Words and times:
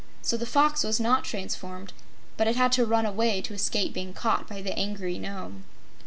So 0.23 0.35
the 0.35 0.47
Fox 0.47 0.83
was 0.83 0.99
not 0.99 1.25
transformed, 1.25 1.93
but 2.35 2.47
it 2.47 2.55
had 2.55 2.71
to 2.71 2.87
run 2.87 3.05
away 3.05 3.39
to 3.43 3.53
escape 3.53 3.93
being 3.93 4.13
caught 4.15 4.47
by 4.47 4.63
the 4.63 4.75
angry 4.75 5.19
Nome. 5.19 5.63